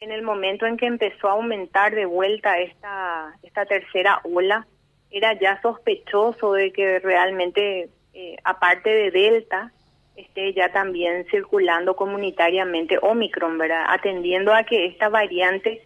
[0.00, 4.66] en el momento en que empezó a aumentar de vuelta esta, esta tercera ola,
[5.10, 9.72] era ya sospechoso de que realmente, eh, aparte de Delta,
[10.16, 13.84] esté ya también circulando comunitariamente Omicron, ¿verdad?
[13.88, 15.84] Atendiendo a que esta variante,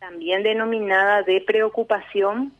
[0.00, 2.52] también denominada de preocupación,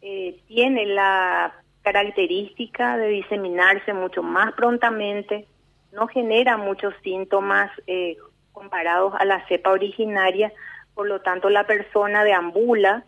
[0.00, 1.52] eh, tiene la
[1.82, 5.46] característica de diseminarse mucho más prontamente,
[5.92, 8.16] no genera muchos síntomas eh,
[8.58, 10.52] comparados a la cepa originaria,
[10.94, 13.04] por lo tanto la persona deambula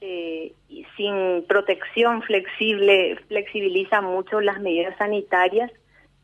[0.00, 0.52] eh,
[0.96, 5.70] sin protección flexible, flexibiliza mucho las medidas sanitarias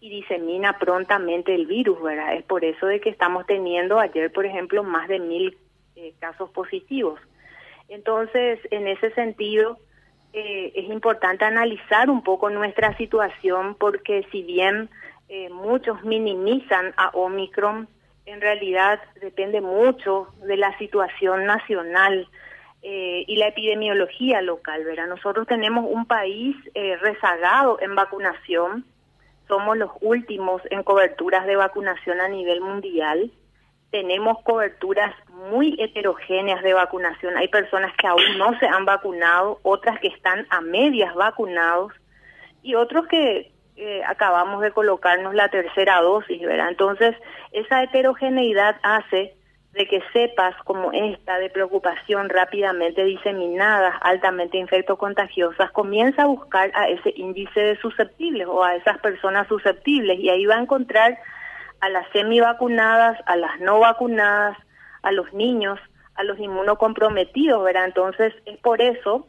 [0.01, 2.35] y disemina prontamente el virus, ¿verdad?
[2.35, 5.57] Es por eso de que estamos teniendo ayer, por ejemplo, más de mil
[5.97, 7.21] eh, casos positivos.
[7.89, 9.79] Entonces, en ese sentido,
[10.33, 14.91] eh, es importante analizar un poco nuestra situación porque si bien
[15.29, 17.89] eh, muchos minimizan a Omicron,
[18.31, 22.29] en realidad depende mucho de la situación nacional
[22.83, 24.85] eh, y la epidemiología local.
[24.85, 25.07] ¿verdad?
[25.07, 26.57] Nosotros tenemos un país
[27.01, 28.85] rezagado en vacunación,
[29.49, 33.33] somos los últimos en coberturas de vacunación a nivel mundial
[33.91, 35.15] tenemos coberturas
[35.51, 37.37] muy heterogéneas de vacunación.
[37.37, 41.93] Hay personas que aún no se han vacunado, otras que están a medias vacunados
[42.63, 46.69] y otros que eh, acabamos de colocarnos la tercera dosis, ¿verdad?
[46.69, 47.15] Entonces,
[47.53, 49.35] esa heterogeneidad hace
[49.73, 56.89] de que cepas como esta de preocupación rápidamente diseminadas, altamente infectocontagiosas, comienza a buscar a
[56.89, 61.17] ese índice de susceptibles o a esas personas susceptibles y ahí va a encontrar
[61.81, 64.59] a las semivacunadas, a las no vacunadas,
[65.03, 65.79] a los niños,
[66.17, 67.85] a los inmunocomprometidos, ¿verdad?
[67.85, 69.29] Entonces es por eso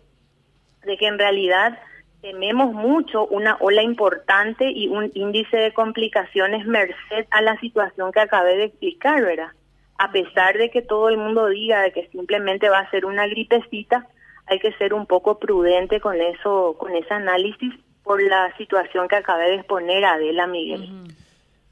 [0.84, 1.78] de que en realidad
[2.22, 8.20] tememos mucho una ola importante y un índice de complicaciones merced a la situación que
[8.20, 9.52] acabé de explicar, ¿verdad?
[9.98, 13.28] A pesar de que todo el mundo diga de que simplemente va a ser una
[13.28, 14.08] gripecita,
[14.48, 19.18] hay que ser un poco prudente con eso, con ese análisis por la situación que
[19.18, 20.90] acabé de exponer Adela Miguel.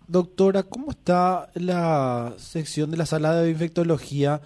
[0.07, 4.41] Doctora, ¿cómo está la sección de la sala de infectología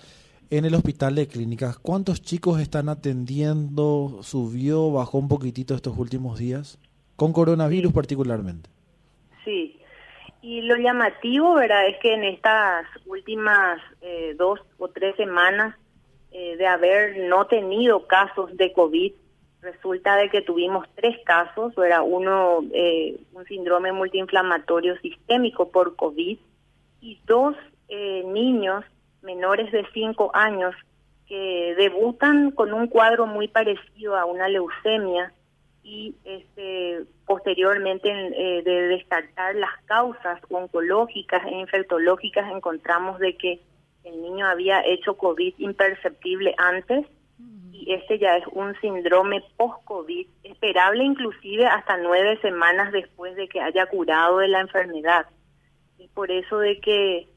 [0.52, 1.80] en el hospital de clínicas?
[1.80, 4.20] ¿Cuántos chicos están atendiendo?
[4.22, 6.78] ¿Subió, bajó un poquitito estos últimos días?
[7.16, 8.70] Con coronavirus particularmente.
[9.44, 9.80] Sí,
[10.44, 11.88] y lo llamativo, ¿verdad?
[11.88, 15.76] Es que en estas últimas eh, dos o tres semanas
[16.32, 19.14] eh, de haber no tenido casos de COVID,
[19.62, 26.40] Resulta de que tuvimos tres casos, era uno eh, un síndrome multiinflamatorio sistémico por COVID
[27.02, 27.56] y dos
[27.88, 28.84] eh, niños
[29.22, 30.76] menores de cinco años
[31.28, 35.34] que debutan con un cuadro muy parecido a una leucemia
[35.84, 43.62] y este, posteriormente eh, de descartar las causas oncológicas e infectológicas encontramos de que
[44.04, 47.06] el niño había hecho COVID imperceptible antes
[47.72, 53.60] y este ya es un síndrome post-COVID, esperable inclusive hasta nueve semanas después de que
[53.60, 55.26] haya curado de la enfermedad.
[55.98, 57.28] Y por eso de que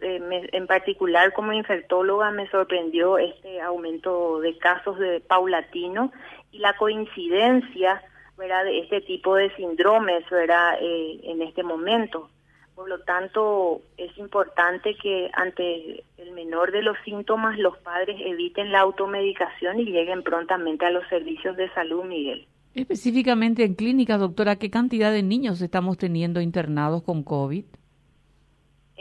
[0.00, 6.12] eh, en particular como infectóloga me sorprendió este aumento de casos de paulatino
[6.50, 8.02] y la coincidencia
[8.36, 8.64] ¿verdad?
[8.64, 10.78] de este tipo de síndromes ¿verdad?
[10.80, 12.28] Eh, en este momento.
[12.74, 18.72] Por lo tanto, es importante que ante el menor de los síntomas los padres eviten
[18.72, 22.46] la automedicación y lleguen prontamente a los servicios de salud, Miguel.
[22.74, 27.66] Específicamente en clínicas, doctora, ¿qué cantidad de niños estamos teniendo internados con COVID?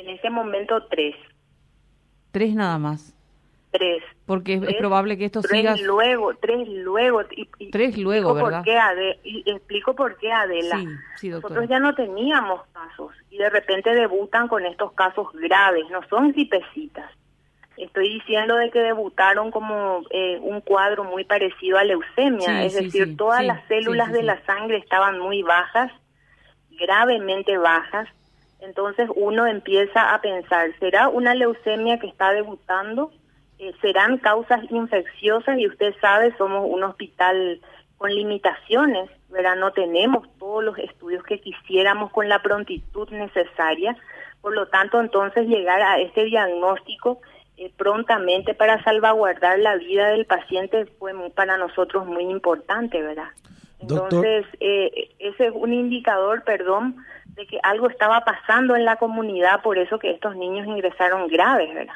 [0.02, 1.16] En este momento tres.
[2.32, 3.16] Tres nada más
[3.72, 4.04] tres.
[4.26, 5.76] Porque es probable que esto tres siga...
[5.78, 7.24] luego, tres luego.
[7.32, 8.64] Y, tres luego, ¿verdad?
[8.64, 10.80] Por qué y explico por qué, Adela.
[11.16, 16.02] Sí, Nosotros ya no teníamos casos y de repente debutan con estos casos graves, no
[16.10, 17.10] son cipecitas.
[17.78, 23.18] Estoy diciendo de que debutaron como eh, un cuadro muy parecido a leucemia, es decir,
[23.18, 25.92] todas las células de la sangre estaban muy bajas,
[26.70, 28.08] gravemente bajas,
[28.62, 33.12] entonces uno empieza a pensar, ¿será una leucemia que está debutando?
[33.58, 37.60] Eh, serán causas infecciosas y usted sabe, somos un hospital
[37.98, 39.56] con limitaciones, ¿verdad?
[39.56, 43.96] No tenemos todos los estudios que quisiéramos con la prontitud necesaria,
[44.42, 47.20] por lo tanto, entonces llegar a este diagnóstico
[47.58, 53.30] eh, prontamente para salvaguardar la vida del paciente fue para nosotros muy importante, ¿verdad?
[53.80, 56.98] Entonces, eh, ese es un indicador, perdón,
[57.36, 61.74] de que algo estaba pasando en la comunidad, por eso que estos niños ingresaron graves,
[61.74, 61.94] ¿verdad?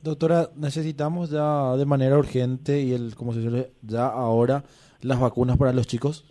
[0.00, 4.64] Doctora, necesitamos ya de manera urgente y el, como se dice, ya ahora
[5.02, 6.24] las vacunas para los chicos.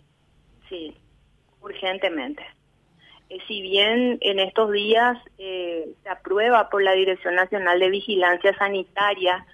[0.68, 0.96] Sí,
[1.60, 2.42] urgentemente.
[3.28, 8.56] Eh, si bien en estos días eh, se aprueba por la Dirección Nacional de Vigilancia
[8.56, 9.44] Sanitaria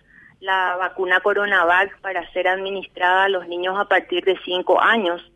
[0.40, 5.31] la vacuna Coronavac para ser administrada a los niños a partir de 5 años,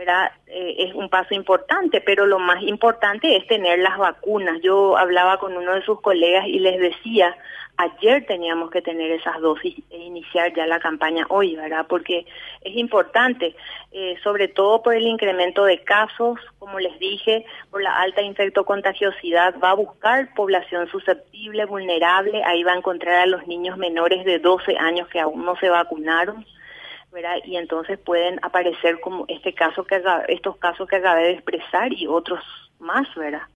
[0.00, 0.30] ¿verdad?
[0.46, 4.58] Eh, es un paso importante, pero lo más importante es tener las vacunas.
[4.62, 7.36] Yo hablaba con uno de sus colegas y les decía,
[7.76, 11.84] ayer teníamos que tener esas dosis e iniciar ya la campaña hoy, ¿verdad?
[11.86, 12.24] Porque
[12.62, 13.54] es importante,
[13.92, 19.56] eh, sobre todo por el incremento de casos, como les dije, por la alta infectocontagiosidad,
[19.62, 24.38] va a buscar población susceptible, vulnerable, ahí va a encontrar a los niños menores de
[24.38, 26.46] 12 años que aún no se vacunaron.
[27.44, 32.06] Y entonces pueden aparecer como este caso que estos casos que acabé de expresar y
[32.06, 32.42] otros
[32.78, 33.42] más, ¿verdad?